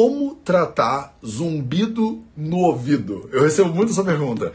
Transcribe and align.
Como 0.00 0.36
tratar 0.36 1.18
zumbido 1.26 2.22
no 2.36 2.58
ouvido? 2.58 3.28
Eu 3.32 3.42
recebo 3.42 3.74
muito 3.74 3.90
essa 3.90 4.04
pergunta. 4.04 4.52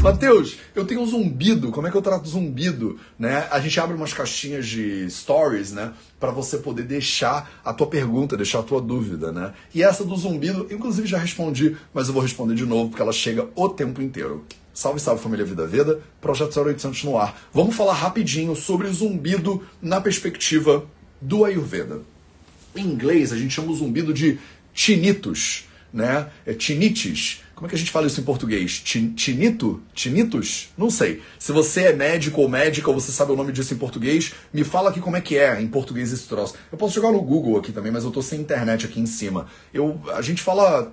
Matheus, 0.00 0.56
eu 0.72 0.84
tenho 0.84 1.00
um 1.00 1.06
zumbido, 1.06 1.72
como 1.72 1.88
é 1.88 1.90
que 1.90 1.96
eu 1.96 2.00
trato 2.00 2.28
zumbido? 2.28 2.96
Né? 3.18 3.44
A 3.50 3.58
gente 3.58 3.80
abre 3.80 3.96
umas 3.96 4.14
caixinhas 4.14 4.68
de 4.68 5.10
stories, 5.10 5.72
né? 5.72 5.92
Para 6.20 6.30
você 6.30 6.58
poder 6.58 6.84
deixar 6.84 7.50
a 7.64 7.74
tua 7.74 7.88
pergunta, 7.88 8.36
deixar 8.36 8.60
a 8.60 8.62
tua 8.62 8.80
dúvida, 8.80 9.32
né? 9.32 9.52
E 9.74 9.82
essa 9.82 10.04
do 10.04 10.16
zumbido, 10.16 10.68
inclusive 10.70 11.08
já 11.08 11.18
respondi, 11.18 11.76
mas 11.92 12.06
eu 12.06 12.14
vou 12.14 12.22
responder 12.22 12.54
de 12.54 12.64
novo 12.64 12.90
porque 12.90 13.02
ela 13.02 13.12
chega 13.12 13.48
o 13.56 13.68
tempo 13.68 14.00
inteiro. 14.00 14.44
Salve, 14.74 14.98
salve 14.98 15.22
família 15.22 15.44
Vida 15.44 15.64
Veda, 15.68 16.00
Projeto 16.20 16.60
0800 16.60 17.04
no 17.04 17.16
ar. 17.16 17.40
Vamos 17.52 17.76
falar 17.76 17.94
rapidinho 17.94 18.56
sobre 18.56 18.88
zumbido 18.88 19.62
na 19.80 20.00
perspectiva 20.00 20.84
do 21.20 21.44
Ayurveda. 21.44 22.02
Em 22.74 22.84
inglês, 22.84 23.32
a 23.32 23.36
gente 23.36 23.54
chama 23.54 23.70
o 23.70 23.74
zumbido 23.76 24.12
de 24.12 24.36
tinnitus, 24.72 25.66
né? 25.92 26.28
É 26.44 26.52
tinnitus. 26.52 27.40
Como 27.54 27.68
é 27.68 27.70
que 27.70 27.76
a 27.76 27.78
gente 27.78 27.92
fala 27.92 28.08
isso 28.08 28.20
em 28.20 28.24
português? 28.24 28.80
Tinito? 28.80 29.80
Tinitus? 29.94 30.70
Não 30.76 30.90
sei. 30.90 31.22
Se 31.38 31.52
você 31.52 31.82
é 31.82 31.92
médico 31.92 32.40
ou 32.40 32.48
médica 32.48 32.90
ou 32.90 33.00
você 33.00 33.12
sabe 33.12 33.30
o 33.30 33.36
nome 33.36 33.52
disso 33.52 33.72
em 33.72 33.76
português, 33.76 34.34
me 34.52 34.64
fala 34.64 34.90
aqui 34.90 34.98
como 35.00 35.16
é 35.16 35.20
que 35.20 35.38
é 35.38 35.62
em 35.62 35.68
português 35.68 36.12
esse 36.12 36.26
troço. 36.26 36.56
Eu 36.72 36.76
posso 36.76 36.96
jogar 36.96 37.12
no 37.12 37.22
Google 37.22 37.56
aqui 37.56 37.70
também, 37.70 37.92
mas 37.92 38.02
eu 38.02 38.10
tô 38.10 38.20
sem 38.20 38.40
internet 38.40 38.86
aqui 38.86 38.98
em 38.98 39.06
cima. 39.06 39.46
Eu, 39.72 40.00
a 40.12 40.20
gente 40.20 40.42
fala 40.42 40.90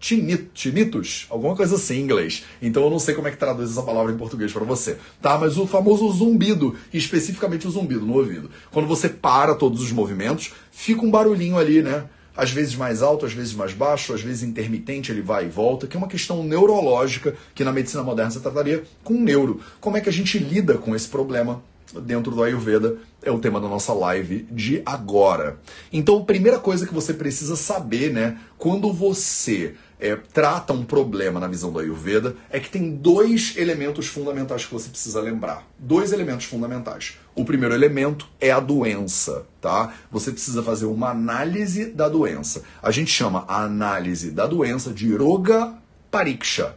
tinitus, 0.00 1.26
alguma 1.30 1.56
coisa 1.56 1.76
assim 1.76 1.96
em 1.96 2.02
inglês. 2.02 2.44
Então 2.60 2.84
eu 2.84 2.90
não 2.90 2.98
sei 2.98 3.14
como 3.14 3.28
é 3.28 3.30
que 3.30 3.36
traduz 3.36 3.70
essa 3.70 3.82
palavra 3.82 4.12
em 4.12 4.16
português 4.16 4.52
para 4.52 4.64
você, 4.64 4.98
tá? 5.20 5.38
Mas 5.38 5.56
o 5.56 5.66
famoso 5.66 6.10
zumbido, 6.12 6.76
especificamente 6.92 7.66
o 7.66 7.70
zumbido 7.70 8.04
no 8.04 8.14
ouvido. 8.14 8.50
Quando 8.70 8.86
você 8.86 9.08
para 9.08 9.54
todos 9.54 9.82
os 9.82 9.92
movimentos, 9.92 10.52
fica 10.70 11.04
um 11.04 11.10
barulhinho 11.10 11.58
ali, 11.58 11.82
né? 11.82 12.04
às 12.36 12.50
vezes 12.50 12.74
mais 12.74 13.00
alto, 13.00 13.24
às 13.24 13.32
vezes 13.32 13.54
mais 13.54 13.72
baixo, 13.72 14.12
às 14.12 14.20
vezes 14.20 14.42
intermitente, 14.42 15.12
ele 15.12 15.22
vai 15.22 15.44
e 15.44 15.48
volta, 15.48 15.86
que 15.86 15.96
é 15.96 15.98
uma 15.98 16.08
questão 16.08 16.42
neurológica 16.42 17.34
que 17.54 17.62
na 17.62 17.72
medicina 17.72 18.02
moderna 18.02 18.30
você 18.30 18.40
trataria 18.40 18.82
com 19.02 19.14
neuro. 19.14 19.60
Como 19.80 19.96
é 19.96 20.00
que 20.00 20.08
a 20.08 20.12
gente 20.12 20.38
lida 20.38 20.76
com 20.76 20.94
esse 20.96 21.08
problema 21.08 21.62
dentro 22.00 22.34
do 22.34 22.42
Ayurveda 22.42 22.96
é 23.22 23.30
o 23.30 23.38
tema 23.38 23.60
da 23.60 23.68
nossa 23.68 23.92
live 23.92 24.46
de 24.50 24.82
agora. 24.84 25.58
Então, 25.92 26.18
a 26.18 26.24
primeira 26.24 26.58
coisa 26.58 26.86
que 26.86 26.94
você 26.94 27.14
precisa 27.14 27.56
saber, 27.56 28.12
né, 28.12 28.38
quando 28.58 28.92
você 28.92 29.74
é, 30.04 30.16
trata 30.16 30.74
um 30.74 30.84
problema 30.84 31.40
na 31.40 31.48
visão 31.48 31.72
do 31.72 31.78
Ayurveda 31.78 32.36
é 32.50 32.60
que 32.60 32.68
tem 32.68 32.90
dois 32.90 33.56
elementos 33.56 34.06
fundamentais 34.06 34.66
que 34.66 34.74
você 34.74 34.90
precisa 34.90 35.18
lembrar. 35.18 35.66
Dois 35.78 36.12
elementos 36.12 36.44
fundamentais. 36.44 37.16
O 37.34 37.42
primeiro 37.42 37.74
elemento 37.74 38.28
é 38.38 38.50
a 38.50 38.60
doença, 38.60 39.46
tá? 39.62 39.94
Você 40.12 40.30
precisa 40.30 40.62
fazer 40.62 40.84
uma 40.84 41.08
análise 41.08 41.86
da 41.86 42.06
doença. 42.06 42.64
A 42.82 42.90
gente 42.90 43.10
chama 43.10 43.46
a 43.48 43.62
análise 43.62 44.30
da 44.30 44.46
doença 44.46 44.92
de 44.92 45.16
Roga 45.16 45.72
Pariksha. 46.10 46.76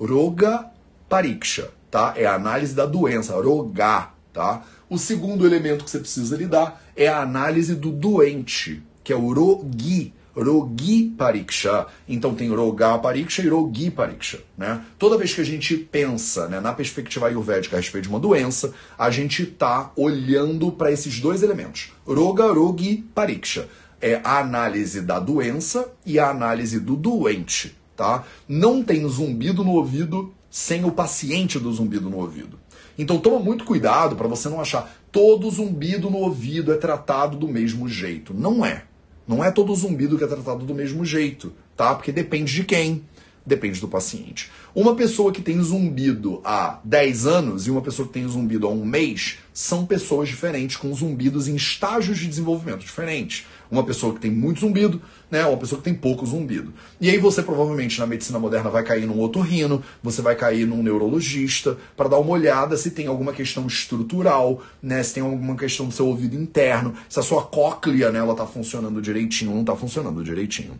Roga 0.00 0.64
Pariksha, 1.10 1.68
tá? 1.90 2.14
É 2.16 2.24
a 2.24 2.36
análise 2.36 2.74
da 2.74 2.86
doença, 2.86 3.34
Roga, 3.34 4.08
tá? 4.32 4.62
O 4.88 4.96
segundo 4.96 5.44
elemento 5.44 5.84
que 5.84 5.90
você 5.90 5.98
precisa 5.98 6.38
lidar 6.38 6.82
é 6.96 7.06
a 7.06 7.20
análise 7.20 7.74
do 7.74 7.90
doente, 7.90 8.82
que 9.04 9.12
é 9.12 9.16
o 9.16 9.30
Rogi 9.30 10.14
Rogi 10.36 11.12
Pariksha. 11.16 11.86
Então 12.08 12.34
tem 12.34 12.48
Roga 12.50 12.98
Pariksha 12.98 13.42
e 13.42 13.48
Rogi 13.48 13.90
Pariksha. 13.90 14.40
Né? 14.56 14.84
Toda 14.98 15.18
vez 15.18 15.34
que 15.34 15.40
a 15.40 15.44
gente 15.44 15.76
pensa 15.76 16.48
né, 16.48 16.60
na 16.60 16.72
perspectiva 16.72 17.26
ayurvédica 17.26 17.76
a 17.76 17.80
respeito 17.80 18.04
de 18.04 18.10
uma 18.10 18.20
doença, 18.20 18.72
a 18.98 19.10
gente 19.10 19.42
está 19.42 19.92
olhando 19.96 20.72
para 20.72 20.90
esses 20.90 21.20
dois 21.20 21.42
elementos. 21.42 21.92
Roga, 22.06 22.52
Rogi, 22.52 23.04
Pariksha. 23.14 23.68
É 24.00 24.20
a 24.24 24.38
análise 24.38 25.00
da 25.00 25.20
doença 25.20 25.92
e 26.04 26.18
a 26.18 26.28
análise 26.28 26.80
do 26.80 26.96
doente. 26.96 27.76
Tá? 27.96 28.24
Não 28.48 28.82
tem 28.82 29.06
zumbido 29.08 29.62
no 29.62 29.72
ouvido 29.72 30.34
sem 30.50 30.84
o 30.84 30.90
paciente 30.90 31.58
do 31.58 31.72
zumbido 31.72 32.10
no 32.10 32.18
ouvido. 32.18 32.58
Então 32.98 33.18
toma 33.18 33.38
muito 33.38 33.64
cuidado 33.64 34.16
para 34.16 34.28
você 34.28 34.48
não 34.48 34.60
achar 34.60 34.92
todo 35.10 35.50
zumbido 35.50 36.10
no 36.10 36.18
ouvido 36.18 36.72
é 36.72 36.76
tratado 36.76 37.36
do 37.36 37.48
mesmo 37.48 37.88
jeito. 37.88 38.34
Não 38.34 38.64
é. 38.64 38.84
Não 39.26 39.44
é 39.44 39.50
todo 39.50 39.74
zumbido 39.74 40.18
que 40.18 40.24
é 40.24 40.26
tratado 40.26 40.64
do 40.64 40.74
mesmo 40.74 41.04
jeito, 41.04 41.52
tá? 41.76 41.94
Porque 41.94 42.10
depende 42.12 42.52
de 42.52 42.64
quem, 42.64 43.04
depende 43.44 43.80
do 43.80 43.88
paciente. 43.88 44.50
Uma 44.74 44.94
pessoa 44.94 45.32
que 45.32 45.42
tem 45.42 45.60
zumbido 45.60 46.40
há 46.44 46.80
10 46.84 47.26
anos 47.26 47.66
e 47.66 47.70
uma 47.70 47.82
pessoa 47.82 48.06
que 48.06 48.14
tem 48.14 48.26
zumbido 48.26 48.66
há 48.66 48.70
um 48.70 48.84
mês 48.84 49.38
são 49.52 49.84
pessoas 49.84 50.28
diferentes, 50.28 50.76
com 50.76 50.92
zumbidos 50.94 51.48
em 51.48 51.56
estágios 51.56 52.18
de 52.18 52.26
desenvolvimento 52.26 52.80
diferentes. 52.80 53.44
Uma 53.72 53.82
pessoa 53.82 54.12
que 54.12 54.20
tem 54.20 54.30
muito 54.30 54.60
zumbido, 54.60 55.00
né, 55.30 55.46
uma 55.46 55.56
pessoa 55.56 55.78
que 55.78 55.84
tem 55.84 55.94
pouco 55.94 56.26
zumbido. 56.26 56.74
E 57.00 57.08
aí 57.08 57.16
você 57.16 57.42
provavelmente 57.42 57.98
na 57.98 58.06
medicina 58.06 58.38
moderna 58.38 58.68
vai 58.68 58.84
cair 58.84 59.06
num 59.06 59.18
otorrino, 59.18 59.82
você 60.02 60.20
vai 60.20 60.36
cair 60.36 60.66
num 60.66 60.82
neurologista 60.82 61.78
para 61.96 62.10
dar 62.10 62.18
uma 62.18 62.32
olhada 62.32 62.76
se 62.76 62.90
tem 62.90 63.06
alguma 63.06 63.32
questão 63.32 63.66
estrutural, 63.66 64.62
né, 64.82 65.02
se 65.02 65.14
tem 65.14 65.22
alguma 65.22 65.56
questão 65.56 65.86
do 65.86 65.94
seu 65.94 66.06
ouvido 66.06 66.36
interno, 66.36 66.92
se 67.08 67.18
a 67.18 67.22
sua 67.22 67.44
cóclea, 67.44 68.12
né, 68.12 68.18
ela 68.18 68.34
tá 68.34 68.46
funcionando 68.46 69.00
direitinho 69.00 69.52
ou 69.52 69.54
não 69.54 69.62
está 69.62 69.74
funcionando 69.74 70.22
direitinho 70.22 70.78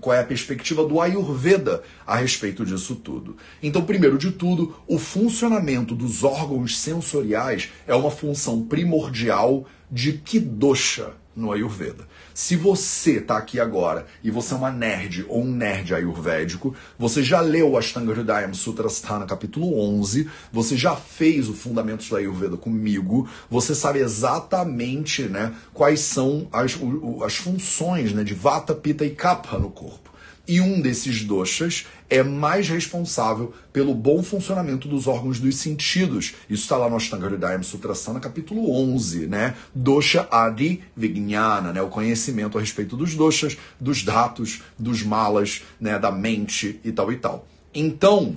qual 0.00 0.14
é 0.14 0.20
a 0.20 0.24
perspectiva 0.24 0.84
do 0.84 1.00
Ayurveda 1.00 1.82
a 2.06 2.16
respeito 2.16 2.64
disso 2.64 2.94
tudo. 2.94 3.36
Então, 3.62 3.82
primeiro 3.82 4.16
de 4.16 4.30
tudo, 4.30 4.76
o 4.86 4.98
funcionamento 4.98 5.94
dos 5.94 6.22
órgãos 6.22 6.78
sensoriais 6.78 7.70
é 7.86 7.94
uma 7.94 8.10
função 8.10 8.62
primordial 8.62 9.66
de 9.90 10.12
que 10.12 10.38
dosha 10.38 11.12
no 11.36 11.52
Ayurveda. 11.52 12.08
Se 12.32 12.56
você 12.56 13.18
está 13.18 13.36
aqui 13.36 13.60
agora 13.60 14.06
e 14.24 14.30
você 14.30 14.54
é 14.54 14.56
uma 14.56 14.70
nerd 14.70 15.24
ou 15.28 15.42
um 15.42 15.50
nerd 15.50 15.94
ayurvédico, 15.94 16.74
você 16.98 17.22
já 17.22 17.40
leu 17.40 17.72
o 17.72 17.78
Ashtanga 17.78 18.12
Hridayam 18.12 18.54
Sutrasthana 18.54 19.26
capítulo 19.26 19.78
11, 19.98 20.28
você 20.50 20.76
já 20.76 20.96
fez 20.96 21.48
o 21.48 21.54
Fundamentos 21.54 22.08
do 22.08 22.16
Ayurveda 22.16 22.56
comigo, 22.56 23.28
você 23.50 23.74
sabe 23.74 23.98
exatamente 23.98 25.22
né, 25.22 25.54
quais 25.74 26.00
são 26.00 26.48
as, 26.52 26.78
as 27.24 27.36
funções 27.36 28.12
né, 28.12 28.24
de 28.24 28.34
Vata, 28.34 28.74
Pitta 28.74 29.04
e 29.04 29.10
Kapha 29.10 29.58
no 29.58 29.70
corpo. 29.70 30.05
E 30.48 30.60
um 30.60 30.80
desses 30.80 31.24
doshas 31.24 31.86
é 32.08 32.22
mais 32.22 32.68
responsável 32.68 33.52
pelo 33.72 33.92
bom 33.94 34.22
funcionamento 34.22 34.86
dos 34.86 35.08
órgãos 35.08 35.40
dos 35.40 35.56
sentidos. 35.56 36.34
Isso 36.48 36.62
está 36.62 36.76
lá 36.76 36.88
no 36.88 36.94
Ashtanga 36.94 37.26
Hridayam 37.26 37.64
Sutrasana, 37.64 38.20
capítulo 38.20 38.70
11, 38.70 39.26
né? 39.26 39.56
Dosha 39.74 40.28
Adi 40.30 40.82
Vijnana, 40.96 41.72
né? 41.72 41.82
O 41.82 41.88
conhecimento 41.88 42.58
a 42.58 42.60
respeito 42.60 42.96
dos 42.96 43.16
doshas, 43.16 43.56
dos 43.80 44.04
datos, 44.04 44.62
dos 44.78 45.02
malas, 45.02 45.64
né? 45.80 45.98
Da 45.98 46.12
mente 46.12 46.80
e 46.84 46.92
tal 46.92 47.10
e 47.10 47.16
tal. 47.16 47.48
Então, 47.74 48.36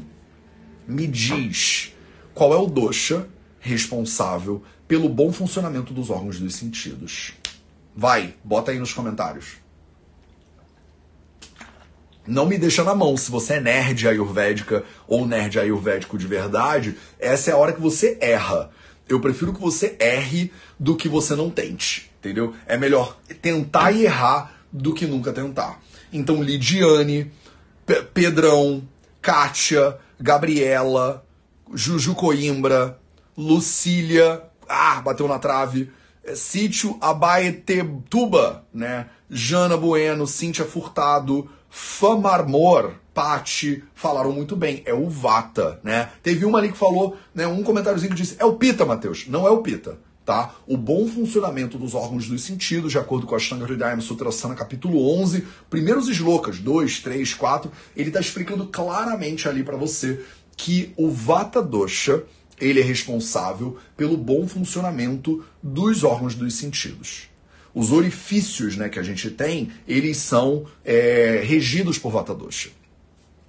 me 0.87 1.05
diz 1.05 1.93
qual 2.33 2.53
é 2.53 2.57
o 2.57 2.65
dosha 2.65 3.27
responsável 3.59 4.63
pelo 4.87 5.07
bom 5.07 5.31
funcionamento 5.31 5.93
dos 5.93 6.09
órgãos 6.09 6.39
dos 6.39 6.55
sentidos. 6.55 7.33
Vai, 7.95 8.33
bota 8.43 8.71
aí 8.71 8.79
nos 8.79 8.93
comentários. 8.93 9.57
Não 12.29 12.45
me 12.45 12.59
deixa 12.59 12.83
na 12.83 12.93
mão. 12.93 13.17
Se 13.17 13.31
você 13.31 13.55
é 13.55 13.59
nerd 13.59 14.07
ayurvédica 14.07 14.83
ou 15.07 15.25
nerd 15.25 15.59
ayurvédico 15.59 16.17
de 16.17 16.27
verdade, 16.27 16.95
essa 17.19 17.49
é 17.49 17.53
a 17.53 17.57
hora 17.57 17.73
que 17.73 17.81
você 17.81 18.17
erra. 18.21 18.69
Eu 19.07 19.19
prefiro 19.19 19.51
que 19.51 19.59
você 19.59 19.97
erre 19.99 20.53
do 20.79 20.95
que 20.95 21.09
você 21.09 21.35
não 21.35 21.49
tente, 21.49 22.11
entendeu? 22.19 22.53
É 22.67 22.77
melhor 22.77 23.17
tentar 23.41 23.91
e 23.91 24.05
errar 24.05 24.53
do 24.71 24.93
que 24.93 25.07
nunca 25.07 25.33
tentar. 25.33 25.81
Então, 26.13 26.43
Lidiane, 26.43 27.31
P 27.83 28.03
Pedrão, 28.13 28.87
Kátia, 29.19 29.97
Gabriela, 30.19 31.25
Juju 31.73 32.13
Coimbra, 32.13 32.99
Lucília, 33.35 34.43
ah, 34.67 35.01
bateu 35.01 35.27
na 35.27 35.39
trave, 35.39 35.91
é, 36.23 36.35
Sítio 36.35 36.95
Abaetetuba, 37.01 38.65
né? 38.71 39.07
Jana 39.29 39.75
Bueno, 39.75 40.27
Cíntia 40.27 40.65
Furtado, 40.65 41.49
Famarmor, 41.69 42.93
Pati, 43.13 43.83
falaram 43.93 44.31
muito 44.31 44.55
bem. 44.55 44.81
É 44.85 44.93
o 44.93 45.09
Vata, 45.09 45.79
né? 45.83 46.09
Teve 46.23 46.45
uma 46.45 46.57
ali 46.57 46.71
que 46.71 46.77
falou, 46.77 47.17
né, 47.33 47.45
um 47.45 47.63
comentáriozinho 47.63 48.11
que 48.11 48.21
disse, 48.21 48.35
é 48.39 48.45
o 48.45 48.53
Pita, 48.53 48.85
Matheus. 48.85 49.27
Não 49.27 49.45
é 49.45 49.51
o 49.51 49.61
Pita, 49.61 49.99
tá? 50.25 50.55
O 50.65 50.77
bom 50.77 51.07
funcionamento 51.07 51.77
dos 51.77 51.93
órgãos 51.93 52.27
dos 52.27 52.43
sentidos, 52.43 52.91
de 52.91 52.97
acordo 52.97 53.27
com 53.27 53.35
a 53.35 53.37
Ashtanga 53.37 53.65
Hridayam 53.65 54.01
Sutrasana, 54.01 54.55
capítulo 54.55 55.13
11, 55.21 55.45
primeiros 55.69 56.07
slokas, 56.07 56.59
2, 56.59 56.99
3, 57.01 57.33
4, 57.33 57.71
ele 57.95 58.09
está 58.09 58.19
explicando 58.19 58.65
claramente 58.67 59.47
ali 59.47 59.63
para 59.63 59.77
você 59.77 60.23
que 60.57 60.93
o 60.97 61.09
Vata 61.09 61.61
Dosha, 61.61 62.23
ele 62.59 62.81
é 62.81 62.83
responsável 62.83 63.77
pelo 63.95 64.17
bom 64.17 64.47
funcionamento 64.47 65.43
dos 65.63 66.03
órgãos 66.03 66.35
dos 66.35 66.55
sentidos 66.55 67.28
os 67.79 67.93
orifícios 67.93 68.75
né, 68.75 68.89
que 68.89 68.99
a 68.99 69.03
gente 69.03 69.29
tem, 69.29 69.69
eles 69.87 70.17
são 70.17 70.65
é, 70.83 71.41
regidos 71.45 71.97
por 71.97 72.11
Vata 72.11 72.35
Dosha. 72.35 72.71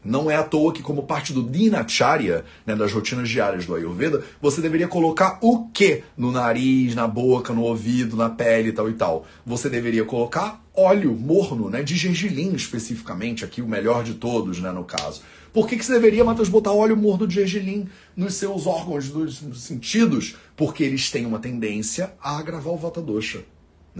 Não 0.05 0.31
é 0.31 0.37
à 0.37 0.45
toa 0.45 0.73
que, 0.73 0.85
como 0.85 1.03
parte 1.03 1.33
do 1.33 1.43
Dinacharya, 1.43 2.45
né, 2.65 2.77
das 2.77 2.93
rotinas 2.93 3.29
diárias 3.29 3.67
do 3.67 3.75
Ayurveda, 3.75 4.23
você 4.41 4.61
deveria 4.61 4.87
colocar 4.87 5.41
o 5.43 5.67
que 5.71 6.05
no 6.17 6.31
nariz, 6.31 6.95
na 6.95 7.09
boca, 7.09 7.53
no 7.53 7.63
ouvido, 7.63 8.17
na 8.17 8.31
pele 8.31 8.69
e 8.69 8.73
tal 8.73 8.89
e 8.89 8.93
tal. 8.93 9.27
Você 9.45 9.69
deveria 9.69 10.05
colocar 10.05 10.65
óleo 10.73 11.13
morno, 11.13 11.69
né, 11.69 11.83
de 11.83 11.97
gergelim 11.97 12.55
especificamente, 12.55 13.45
aqui 13.45 13.61
o 13.61 13.67
melhor 13.67 14.05
de 14.05 14.15
todos, 14.15 14.61
né, 14.61 14.71
no 14.71 14.85
caso. 14.85 15.23
Por 15.53 15.67
que, 15.67 15.77
que 15.77 15.85
você 15.85 15.95
deveria, 15.95 16.25
Matheus, 16.25 16.49
botar 16.49 16.71
óleo 16.71 16.97
morno 16.97 17.27
de 17.27 17.35
gergelim 17.35 17.89
nos 18.17 18.35
seus 18.35 18.65
órgãos 18.69 19.09
dos 19.09 19.43
sentidos? 19.57 20.37
Porque 20.57 20.85
eles 20.85 21.11
têm 21.11 21.27
uma 21.27 21.41
tendência 21.41 22.13
a 22.23 22.39
agravar 22.39 22.73
o 22.73 22.77
Vata 22.77 23.03
Dosha, 23.03 23.41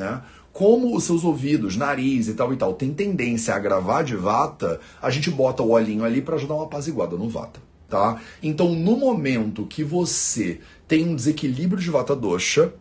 né? 0.01 0.23
como 0.53 0.97
os 0.97 1.05
seus 1.05 1.25
ouvidos, 1.25 1.77
nariz 1.77 2.29
e 2.29 2.35
tal 2.35 2.53
e 2.53 2.57
tal 2.57 2.75
tem 2.75 2.93
tendência 2.93 3.55
a 3.55 3.57
agravar 3.57 4.03
de 4.03 4.17
vata, 4.17 4.81
a 5.01 5.11
gente 5.11 5.31
bota 5.31 5.63
o 5.63 5.71
olhinho 5.71 6.05
ali 6.05 6.21
para 6.21 6.37
ajudar 6.37 6.55
uma 6.55 6.65
apaziguada 6.65 7.17
no 7.17 7.29
vata, 7.29 7.61
tá? 7.89 8.21
Então, 8.43 8.75
no 8.75 8.97
momento 8.97 9.67
que 9.67 9.85
você 9.85 10.61
tem 10.89 11.09
um 11.09 11.15
desequilíbrio 11.15 11.81
de 11.81 11.91
vata 11.91 12.17
dosha, 12.17 12.73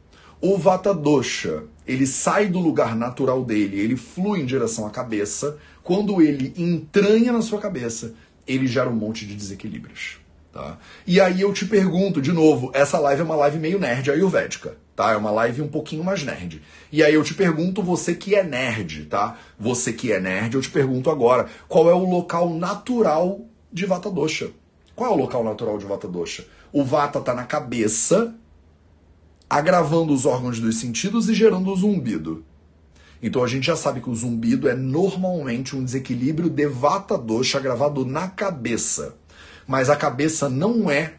o 0.42 0.57
vata 0.57 0.94
dosha, 0.94 1.63
ele 1.86 2.07
sai 2.07 2.48
do 2.48 2.60
lugar 2.60 2.95
natural 2.95 3.44
dele, 3.44 3.80
ele 3.80 3.95
flui 3.95 4.39
em 4.39 4.45
direção 4.45 4.88
à 4.88 4.89
cabeça, 4.89 5.57
quando 5.83 6.21
ele 6.21 6.54
entranha 6.57 7.31
na 7.31 7.42
sua 7.42 7.60
cabeça, 7.60 8.13
ele 8.48 8.66
gera 8.66 8.89
um 8.89 8.95
monte 8.95 9.25
de 9.25 9.36
desequilíbrios, 9.36 10.18
tá? 10.51 10.78
E 11.06 11.19
aí 11.19 11.42
eu 11.42 11.54
te 11.54 11.66
pergunto, 11.66 12.22
de 12.22 12.31
novo, 12.31 12.72
essa 12.74 13.00
live 13.00 13.22
é 13.22 13.25
uma 13.25 13.36
live 13.36 13.60
meio 13.60 13.80
nerd 13.80 14.10
ayurvédica 14.12 14.78
tá? 15.00 15.13
É 15.13 15.16
uma 15.16 15.31
live 15.31 15.62
um 15.62 15.68
pouquinho 15.69 16.04
mais 16.04 16.25
nerd. 16.25 16.62
E 16.92 17.01
aí 17.01 17.13
eu 17.13 17.24
te 17.24 17.34
pergunto, 17.34 17.81
você 17.81 18.13
que 18.13 18.36
é 18.36 18.44
nerd, 18.44 19.06
tá? 19.06 19.38
Você 19.57 19.94
que 19.94 20.12
é 20.12 20.19
nerd, 20.19 20.56
eu 20.56 20.62
te 20.62 20.69
pergunto 20.69 21.10
agora, 21.10 21.48
qual 21.69 21.90
é 21.90 21.94
o 21.94 22.04
local 22.04 22.54
natural 22.54 23.46
de 23.72 23.86
Vata 23.86 24.12
Dosha? 24.12 24.51
Qual 24.94 25.10
é 25.10 25.13
o 25.13 25.18
local 25.18 25.42
natural 25.42 25.78
de 25.78 25.86
Vata 25.86 26.06
Dosha? 26.06 26.46
O 26.74 26.84
Vata 26.84 27.22
tá 27.22 27.34
na 27.34 27.45
cabeça, 27.45 28.36
agravando 29.50 30.12
os 30.12 30.25
órgãos 30.25 30.60
dos 30.60 30.78
sentidos 30.78 31.30
e 31.30 31.34
gerando 31.34 31.72
o 31.72 31.78
zumbido. 31.78 32.44
Então 33.24 33.42
a 33.42 33.48
gente 33.48 33.68
já 33.68 33.78
sabe 33.78 34.02
que 34.02 34.10
o 34.10 34.16
zumbido 34.16 34.68
é 34.68 34.75
normalmente 34.75 35.78
um 35.78 35.84
desequilíbrio 35.86 36.50
de 36.50 36.68
Vata 36.68 37.18
Dosha 37.18 37.57
agravado 37.57 38.06
na 38.06 38.28
cabeça. 38.28 39.16
Mas 39.69 39.88
a 39.88 39.95
cabeça 39.95 40.50
não 40.50 40.89
é 40.89 41.13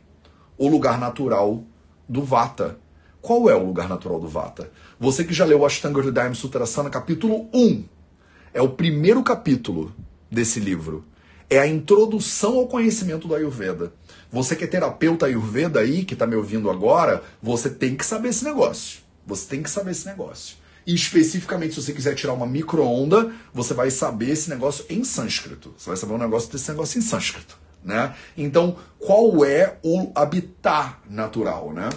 o 0.58 0.66
lugar 0.66 0.98
natural 0.98 1.62
do 2.08 2.24
Vata. 2.24 2.80
Qual 3.22 3.48
é 3.48 3.54
o 3.54 3.64
lugar 3.64 3.88
natural 3.88 4.18
do 4.18 4.26
Vata? 4.26 4.72
Você 4.98 5.22
que 5.22 5.32
já 5.32 5.44
leu 5.44 5.64
Ashtanga 5.64 6.00
Hridayam 6.00 6.34
Sutrasana, 6.34 6.90
capítulo 6.90 7.48
1, 7.54 7.84
é 8.52 8.60
o 8.60 8.70
primeiro 8.70 9.22
capítulo 9.22 9.94
desse 10.28 10.58
livro. 10.58 11.04
É 11.48 11.60
a 11.60 11.66
introdução 11.68 12.56
ao 12.56 12.66
conhecimento 12.66 13.28
do 13.28 13.36
Ayurveda. 13.36 13.92
Você 14.32 14.56
que 14.56 14.64
é 14.64 14.66
terapeuta 14.66 15.26
Ayurveda 15.26 15.78
aí, 15.78 16.04
que 16.04 16.14
está 16.14 16.26
me 16.26 16.34
ouvindo 16.34 16.68
agora, 16.68 17.22
você 17.40 17.70
tem 17.70 17.94
que 17.94 18.04
saber 18.04 18.30
esse 18.30 18.44
negócio. 18.44 18.98
Você 19.24 19.46
tem 19.46 19.62
que 19.62 19.70
saber 19.70 19.92
esse 19.92 20.06
negócio. 20.06 20.56
E 20.84 20.92
especificamente, 20.92 21.76
se 21.76 21.82
você 21.82 21.92
quiser 21.92 22.16
tirar 22.16 22.32
uma 22.32 22.46
micro-onda, 22.46 23.32
você 23.54 23.72
vai 23.74 23.92
saber 23.92 24.30
esse 24.30 24.50
negócio 24.50 24.84
em 24.90 25.04
sânscrito. 25.04 25.72
Você 25.78 25.88
vai 25.88 25.96
saber 25.96 26.14
um 26.14 26.18
negócio 26.18 26.50
desse 26.50 26.68
negócio 26.68 26.98
em 26.98 27.00
sânscrito. 27.00 27.69
Né? 27.82 28.14
Então, 28.36 28.76
qual 28.98 29.44
é 29.44 29.78
o 29.82 30.10
habitat 30.14 30.98
natural, 31.08 31.72
né? 31.72 31.88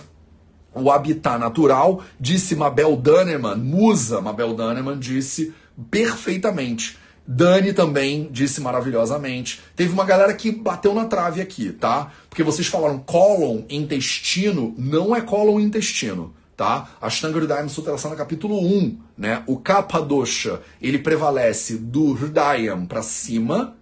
o 0.76 0.92
habitat 0.92 1.38
natural, 1.38 2.02
disse 2.20 2.56
Mabel 2.56 2.96
Danneman, 2.96 3.58
musa 3.58 4.22
Mabel 4.22 4.54
Danneman, 4.56 4.98
disse 4.98 5.54
perfeitamente. 5.90 6.98
Dani 7.26 7.72
também 7.72 8.28
disse 8.32 8.60
maravilhosamente. 8.60 9.62
Teve 9.76 9.94
uma 9.94 10.04
galera 10.04 10.34
que 10.34 10.52
bateu 10.52 10.94
na 10.94 11.06
trave 11.06 11.40
aqui, 11.40 11.72
tá? 11.72 12.12
Porque 12.30 12.44
vocês 12.44 12.68
falaram 12.68 13.00
cólon, 13.00 13.62
intestino, 13.70 14.76
não 14.78 15.16
é 15.16 15.22
cólon 15.22 15.60
intestino, 15.60 16.34
tá? 16.58 16.90
Ashtanga 17.02 17.38
Hridayam 17.38 17.70
Sutrasana 17.70 18.16
capítulo 18.16 18.60
1, 18.60 18.98
né? 19.18 19.42
O 19.48 19.58
Kapha 19.58 20.02
Dosha, 20.02 20.60
ele 20.82 21.00
prevalece 21.00 21.78
do 21.78 22.14
Hridayam 22.14 22.86
para 22.86 23.02
cima, 23.02 23.74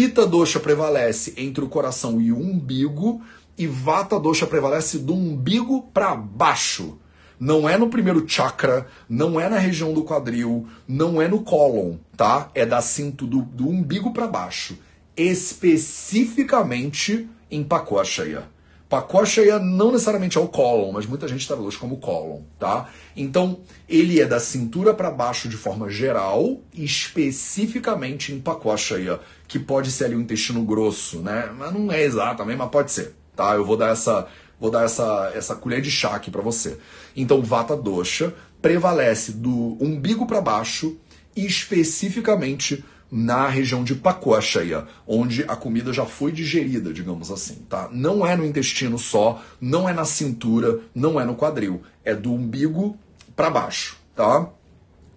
Pita 0.00 0.24
Dosha 0.26 0.58
prevalece 0.58 1.34
entre 1.36 1.62
o 1.62 1.68
coração 1.68 2.22
e 2.22 2.32
o 2.32 2.38
umbigo, 2.38 3.20
e 3.58 3.66
Vata 3.66 4.18
Dosha 4.18 4.46
prevalece 4.46 4.98
do 4.98 5.12
umbigo 5.12 5.90
para 5.92 6.14
baixo. 6.14 6.96
Não 7.38 7.68
é 7.68 7.76
no 7.76 7.90
primeiro 7.90 8.26
chakra, 8.26 8.86
não 9.06 9.38
é 9.38 9.46
na 9.46 9.58
região 9.58 9.92
do 9.92 10.02
quadril, 10.02 10.66
não 10.88 11.20
é 11.20 11.28
no 11.28 11.42
cólon, 11.42 11.96
tá? 12.16 12.50
É 12.54 12.64
da 12.64 12.80
cintura 12.80 13.30
do, 13.30 13.42
do 13.42 13.68
umbigo 13.68 14.14
para 14.14 14.26
baixo. 14.26 14.78
Especificamente 15.14 17.28
em 17.50 17.62
Pakoshaya. 17.62 18.44
Pakoshaya 18.88 19.60
não 19.60 19.92
necessariamente 19.92 20.36
é 20.36 20.40
o 20.40 20.48
cólon, 20.48 20.90
mas 20.92 21.06
muita 21.06 21.28
gente 21.28 21.46
traduz 21.46 21.76
como 21.76 21.98
cólon, 21.98 22.40
tá? 22.58 22.88
Então, 23.14 23.60
ele 23.88 24.18
é 24.18 24.26
da 24.26 24.40
cintura 24.40 24.92
para 24.92 25.12
baixo 25.12 25.48
de 25.48 25.56
forma 25.56 25.88
geral, 25.88 26.58
especificamente 26.74 28.32
em 28.32 28.40
Pakoshaya, 28.40 29.20
que 29.50 29.58
pode 29.58 29.90
ser 29.90 30.06
ali 30.06 30.14
o 30.14 30.20
intestino 30.20 30.62
grosso, 30.62 31.18
né? 31.18 31.50
Mas 31.58 31.74
não 31.74 31.92
é 31.92 32.02
exatamente, 32.02 32.56
mas 32.56 32.70
pode 32.70 32.90
ser 32.90 33.20
tá? 33.40 33.54
Eu 33.54 33.64
vou 33.64 33.76
dar 33.76 33.88
essa 33.88 34.26
vou 34.60 34.70
dar 34.70 34.84
essa, 34.84 35.32
essa 35.34 35.54
colher 35.54 35.80
de 35.80 35.90
chá 35.90 36.14
aqui 36.14 36.30
para 36.30 36.42
você. 36.42 36.76
Então, 37.16 37.40
Vata 37.40 37.74
Dosha 37.74 38.34
prevalece 38.60 39.32
do 39.32 39.78
umbigo 39.80 40.26
para 40.26 40.38
baixo, 40.42 40.98
especificamente 41.34 42.84
na 43.10 43.48
região 43.48 43.82
de 43.82 43.94
Pakoshaya, 43.94 44.86
onde 45.06 45.44
a 45.44 45.56
comida 45.56 45.94
já 45.94 46.04
foi 46.04 46.30
digerida, 46.30 46.92
digamos 46.92 47.30
assim, 47.30 47.54
tá? 47.70 47.88
Não 47.90 48.24
é 48.24 48.36
no 48.36 48.44
intestino 48.44 48.98
só, 48.98 49.42
não 49.58 49.88
é 49.88 49.94
na 49.94 50.04
cintura, 50.04 50.80
não 50.94 51.18
é 51.18 51.24
no 51.24 51.34
quadril, 51.34 51.82
é 52.04 52.14
do 52.14 52.30
umbigo 52.30 52.98
para 53.34 53.48
baixo, 53.48 53.96
tá? 54.14 54.46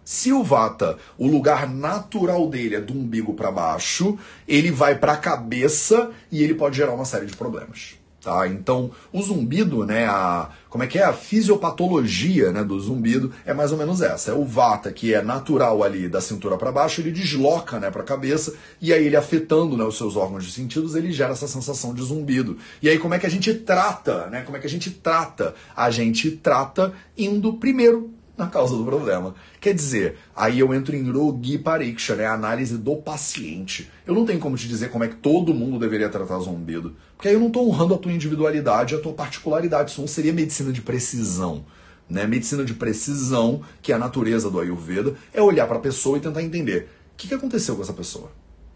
Se 0.06 0.34
o 0.34 0.44
Vata, 0.44 0.98
o 1.18 1.28
lugar 1.28 1.70
natural 1.70 2.50
dele 2.50 2.76
é 2.76 2.82
do 2.82 2.94
umbigo 2.94 3.34
para 3.34 3.52
baixo, 3.52 4.18
ele 4.48 4.72
vai 4.72 4.98
para 4.98 5.14
a 5.14 5.18
cabeça 5.18 6.12
e 6.32 6.44
ele 6.44 6.54
pode 6.54 6.78
gerar 6.78 6.94
uma 6.94 7.06
série 7.06 7.26
de 7.26 7.36
problemas. 7.36 7.96
Tá? 8.24 8.48
Então, 8.48 8.90
o 9.12 9.22
zumbido, 9.22 9.86
né, 9.86 10.08
a, 10.08 10.50
como 10.70 10.82
é 10.82 10.88
que 10.88 10.98
é? 10.98 11.04
A 11.04 11.12
fisiopatologia 11.12 12.54
né, 12.54 12.64
do 12.64 12.80
zumbido 12.80 13.34
é 13.46 13.54
mais 13.54 13.74
ou 13.74 13.78
menos 13.78 14.02
essa. 14.02 14.32
É 14.32 14.34
o 14.34 14.46
vata, 14.46 14.94
que 14.94 15.14
é 15.14 15.22
natural 15.22 15.84
ali 15.84 16.08
da 16.08 16.22
cintura 16.22 16.56
para 16.56 16.72
baixo, 16.72 17.02
ele 17.02 17.12
desloca 17.12 17.82
né, 17.82 17.92
para 17.92 18.02
a 18.02 18.06
cabeça 18.06 18.54
e 18.82 18.94
aí 18.94 19.06
ele 19.06 19.18
afetando 19.18 19.76
né, 19.76 19.84
os 19.84 19.98
seus 19.98 20.16
órgãos 20.16 20.46
de 20.46 20.54
sentidos, 20.54 20.96
ele 20.96 21.12
gera 21.12 21.34
essa 21.34 21.50
sensação 21.50 21.94
de 21.94 22.02
zumbido. 22.02 22.58
E 22.82 22.88
aí 22.88 22.98
como 22.98 23.14
é 23.14 23.20
que 23.20 23.26
a 23.26 23.30
gente 23.30 23.54
trata? 23.56 24.28
Né? 24.28 24.42
Como 24.44 24.56
é 24.56 24.60
que 24.62 24.68
a 24.68 24.70
gente 24.70 24.90
trata? 24.90 25.54
A 25.76 25.92
gente 25.92 26.32
trata 26.32 26.94
indo 27.18 27.52
primeiro 27.56 28.13
na 28.38 28.48
causa 28.48 28.76
do 28.76 28.84
problema. 28.84 29.36
Quer 29.60 29.74
dizer, 29.74 30.18
aí 30.36 30.60
eu 30.60 30.74
entro 30.74 30.96
em 30.96 31.10
Rogi 31.10 31.58
Pariksha, 31.58 32.16
né? 32.16 32.26
A 32.26 32.34
análise 32.34 32.78
do 32.78 32.96
paciente. 32.96 33.90
Eu 34.06 34.16
não 34.16 34.26
tenho 34.26 34.40
como 34.40 34.58
te 34.58 34.68
dizer 34.68 34.90
como 34.90 35.04
é 35.04 35.08
que 35.08 35.16
todo 35.16 35.54
mundo 35.54 35.78
deveria 35.80 36.10
tratar 36.10 36.40
zumbido. 36.40 36.96
Porque 37.16 37.28
aí 37.28 37.36
eu 37.36 37.40
não 37.40 37.48
estou 37.48 37.68
honrando 37.68 37.94
a 37.94 37.98
tua 37.98 38.12
individualidade, 38.12 38.96
a 38.96 39.00
tua 39.00 39.14
particularidade. 39.14 39.92
Isso 39.92 40.02
não 40.02 40.08
seria 40.08 40.34
medicina 40.34 40.72
de 40.72 40.82
precisão. 40.82 41.66
Né? 42.10 42.26
Medicina 42.26 42.66
de 42.66 42.74
precisão, 42.74 43.62
que 43.82 43.92
é 43.92 43.96
a 43.96 44.00
natureza 44.00 44.50
do 44.50 44.60
Ayurveda, 44.60 45.16
é 45.34 45.42
olhar 45.42 45.68
para 45.68 45.78
a 45.78 45.82
pessoa 45.82 46.18
e 46.18 46.22
tentar 46.22 46.42
entender 46.42 46.90
o 47.14 47.18
que, 47.18 47.28
que 47.28 47.34
aconteceu 47.34 47.76
com 47.76 47.82
essa 47.82 47.94
pessoa. 47.94 48.32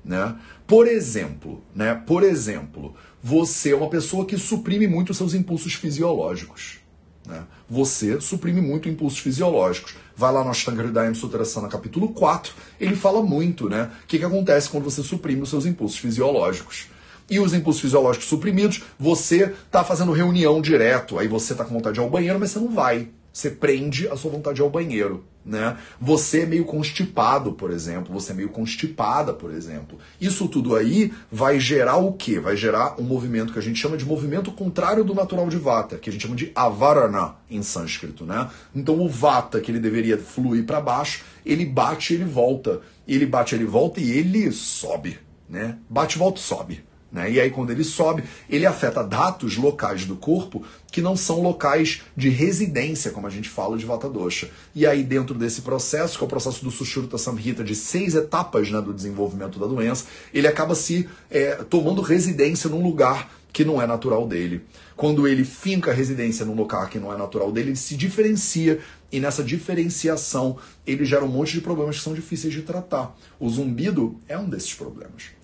Né? 0.05 0.35
Por 0.65 0.87
exemplo, 0.87 1.61
né? 1.75 1.93
Por 1.93 2.23
exemplo, 2.23 2.95
você 3.21 3.71
é 3.71 3.75
uma 3.75 3.89
pessoa 3.89 4.25
que 4.25 4.37
suprime 4.37 4.87
muito 4.87 5.09
os 5.09 5.17
seus 5.17 5.33
impulsos 5.33 5.73
fisiológicos. 5.73 6.79
Né? 7.27 7.43
Você 7.69 8.22
suprime 8.22 8.62
muito 8.62 8.88
impulsos 8.88 9.19
fisiológicos. 9.19 9.96
Vai 10.15 10.31
lá 10.31 10.43
no 10.43 10.50
Ashtanga 10.50 10.81
Hridayam 10.81 11.13
Sutrasana 11.13 11.67
capítulo 11.67 12.10
4, 12.10 12.53
ele 12.79 12.96
fala 12.96 13.22
muito, 13.22 13.69
né? 13.69 13.91
O 14.03 14.07
que, 14.07 14.17
que 14.17 14.25
acontece 14.25 14.69
quando 14.69 14.86
você 14.86 15.03
suprime 15.03 15.41
os 15.41 15.50
seus 15.50 15.65
impulsos 15.65 16.00
fisiológicos. 16.00 16.88
E 17.29 17.39
os 17.39 17.53
impulsos 17.53 17.81
fisiológicos 17.81 18.29
suprimidos, 18.29 18.84
você 18.98 19.53
tá 19.69 19.84
fazendo 19.84 20.13
reunião 20.13 20.62
direto, 20.62 21.19
aí 21.19 21.27
você 21.27 21.53
tá 21.53 21.65
com 21.65 21.74
vontade 21.74 21.96
de 21.96 22.00
ir 22.00 22.03
ao 22.03 22.10
banheiro, 22.10 22.39
mas 22.39 22.51
você 22.51 22.60
não 22.60 22.69
vai. 22.69 23.10
Você 23.38 23.51
prende 23.51 24.08
a 24.08 24.15
sua 24.15 24.32
vontade 24.32 24.62
ao 24.62 24.70
banheiro 24.70 25.24
né? 25.48 25.77
Você 26.00 26.41
é 26.41 26.46
meio 26.46 26.65
constipado, 26.65 27.53
por 27.53 27.72
exemplo, 27.72 28.13
você 28.13 28.34
é 28.34 28.36
meio 28.36 28.50
constipada, 28.50 29.34
por 29.34 29.51
exemplo. 29.51 29.98
Isso 30.20 30.48
tudo 30.48 30.75
aí 30.75 31.13
vai 31.32 31.58
gerar 31.60 31.98
o 31.98 32.12
quê? 32.12 32.39
Vai 32.39 32.58
gerar 32.58 33.00
um 33.00 33.03
movimento 33.03 33.53
que 33.53 33.60
a 33.60 33.62
gente 33.62 33.79
chama 33.79 33.96
de 33.96 34.06
movimento 34.06 34.51
contrário 34.51 35.06
do 35.06 35.15
natural 35.15 35.48
de 35.48 35.58
Vata, 35.58 35.98
que 35.98 36.10
a 36.10 36.13
gente 36.13 36.22
chama 36.22 36.36
de 36.36 36.51
Avarana 36.53 37.36
em 37.50 37.63
sânscrito, 37.63 38.25
né? 38.25 38.50
Então 38.75 39.00
o 39.00 39.08
Vata, 39.08 39.62
que 39.62 39.72
ele 39.72 39.79
deveria 39.79 40.17
fluir 40.17 40.65
para 40.65 40.82
baixo, 40.82 41.24
ele 41.46 41.65
bate, 41.65 42.13
ele 42.13 42.25
volta. 42.25 42.82
Ele 43.08 43.25
bate, 43.25 43.56
ele 43.56 43.65
volta 43.65 44.01
e 44.01 44.12
ele 44.12 44.51
sobe, 44.51 45.17
né? 45.48 45.77
Bate, 45.89 46.17
volta, 46.17 46.41
sobe. 46.41 46.84
Né? 47.17 47.31
E 47.31 47.41
aí, 47.41 47.50
quando 47.50 47.71
ele 47.71 47.83
sobe, 47.83 48.24
ele 48.47 48.67
afeta 48.67 49.03
dados 49.03 49.57
locais 49.57 50.05
do 50.05 50.15
corpo 50.15 50.63
que 50.91 51.01
não 51.01 51.17
são 51.17 51.41
locais 51.41 52.03
de 52.15 52.29
residência, 52.29 53.09
como 53.09 53.25
a 53.25 53.29
gente 53.31 53.50
fala 53.50 53.75
de 53.75 53.86
Vata 53.86 54.07
Dosha. 54.07 54.51
E 54.75 54.86
aí, 54.86 55.03
dentro 55.03 55.33
desse 55.33 55.63
processo, 55.63 56.15
que 56.15 56.24
é 56.24 56.27
o 56.27 56.29
processo 56.29 56.63
do 56.63 56.69
Sushruta 56.69 57.17
Samhita, 57.17 57.63
de 57.63 57.74
seis 57.74 58.13
etapas 58.13 58.69
né, 58.69 58.79
do 58.79 58.93
desenvolvimento 58.93 59.57
da 59.57 59.65
doença, 59.65 60.05
ele 60.31 60.47
acaba 60.47 60.75
se 60.75 61.09
é, 61.31 61.55
tomando 61.55 62.03
residência 62.03 62.69
num 62.69 62.83
lugar 62.83 63.31
que 63.51 63.65
não 63.65 63.81
é 63.81 63.88
natural 63.88 64.27
dele. 64.27 64.62
Quando 64.95 65.27
ele 65.27 65.43
finca 65.43 65.89
a 65.89 65.93
residência 65.93 66.45
num 66.45 66.53
local 66.53 66.86
que 66.88 67.00
não 67.00 67.12
é 67.12 67.17
natural 67.17 67.51
dele, 67.51 67.69
ele 67.69 67.75
se 67.75 67.95
diferencia 67.95 68.79
e 69.12 69.19
nessa 69.19 69.43
diferenciação 69.43 70.57
ele 70.86 71.03
gera 71.03 71.25
um 71.25 71.27
monte 71.27 71.53
de 71.53 71.62
problemas 71.62 71.97
que 71.97 72.03
são 72.03 72.13
difíceis 72.13 72.53
de 72.53 72.62
tratar. 72.62 73.17
O 73.39 73.50
zumbido 73.50 74.19
é 74.27 74.38
um 74.38 74.47
desses 74.47 74.75
problemas. 74.75 75.37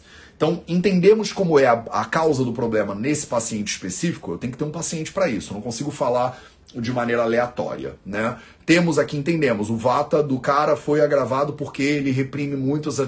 Então, 0.43 0.61
entendemos 0.67 1.31
como 1.31 1.57
é 1.57 1.67
a, 1.67 1.85
a 1.89 2.03
causa 2.03 2.43
do 2.43 2.51
problema 2.51 2.93
nesse 2.93 3.25
paciente 3.25 3.69
específico, 3.69 4.33
eu 4.33 4.37
tenho 4.37 4.51
que 4.51 4.59
ter 4.59 4.65
um 4.65 4.71
paciente 4.71 5.09
para 5.09 5.29
isso, 5.29 5.51
eu 5.51 5.53
não 5.53 5.61
consigo 5.61 5.89
falar 5.89 6.37
de 6.75 6.91
maneira 6.91 7.21
aleatória, 7.21 7.95
né? 8.05 8.37
Temos 8.65 8.99
aqui, 8.99 9.15
entendemos, 9.15 9.69
o 9.69 9.77
vata 9.77 10.21
do 10.21 10.37
cara 10.41 10.75
foi 10.75 10.99
agravado 10.99 11.53
porque 11.53 11.81
ele 11.81 12.11
reprime 12.11 12.57
muitos 12.57 12.99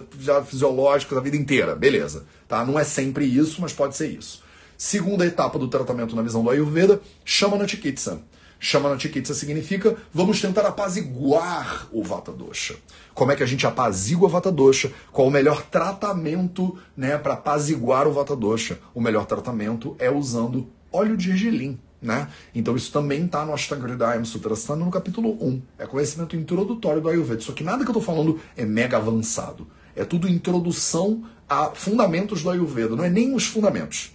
fisiológicos 0.46 1.18
a 1.18 1.20
vida 1.20 1.36
inteira, 1.36 1.76
beleza, 1.76 2.24
tá? 2.48 2.64
Não 2.64 2.80
é 2.80 2.86
sempre 2.86 3.26
isso, 3.26 3.60
mas 3.60 3.74
pode 3.74 3.98
ser 3.98 4.08
isso. 4.08 4.42
Segunda 4.78 5.26
etapa 5.26 5.60
do 5.60 5.68
tratamento 5.68 6.16
na 6.16 6.22
visão 6.22 6.42
do 6.42 6.50
Ayurveda, 6.50 7.02
chama 7.26 7.58
na 7.58 7.68
Chikitsa. 7.68 8.22
Shamana 8.60 8.98
Chikitsa 8.98 9.34
significa 9.34 9.96
vamos 10.14 10.42
tentar 10.42 10.66
apaziguar 10.66 11.88
o 11.92 12.04
Vata 12.04 12.32
Dosha. 12.32 12.76
Como 13.14 13.32
é 13.32 13.36
que 13.36 13.44
a 13.44 13.46
gente 13.46 13.66
apazigua 13.68 14.28
o 14.28 14.32
Vata 14.32 14.52
Dosha? 14.52 14.92
Qual 15.12 15.28
o 15.28 15.32
melhor 15.32 15.64
tratamento 15.64 16.78
né, 16.96 17.18
para 17.18 17.34
apaziguar 17.34 18.08
o 18.08 18.12
Vata 18.12 18.36
Dosha? 18.36 18.80
O 18.94 19.02
melhor 19.02 19.26
tratamento 19.26 19.96
é 20.00 20.10
usando 20.10 20.68
óleo 20.92 21.18
de 21.18 21.26
gergelim. 21.26 21.80
Né? 22.02 22.28
Então 22.54 22.76
isso 22.76 22.92
também 22.92 23.26
está 23.26 23.44
no 23.44 23.54
Ashtanga 23.54 24.24
Sutrasthana 24.26 24.86
no 24.86 24.92
capítulo 24.92 25.38
1. 25.42 25.62
É 25.80 25.88
conhecimento 25.88 26.36
introdutório 26.36 27.02
do 27.02 27.10
Ayurveda. 27.10 27.42
Só 27.42 27.52
que 27.52 27.64
nada 27.64 27.84
que 27.84 27.90
eu 27.90 27.98
estou 27.98 28.02
falando 28.02 28.40
é 28.56 28.64
mega 28.64 28.98
avançado. 28.98 29.68
É 29.96 30.04
tudo 30.04 30.28
introdução 30.28 31.24
a 31.50 31.72
fundamentos 31.74 32.44
do 32.44 32.50
Ayurveda. 32.50 32.96
Não 32.96 33.04
é 33.04 33.10
nem 33.10 33.34
os 33.34 33.48
fundamentos. 33.48 34.12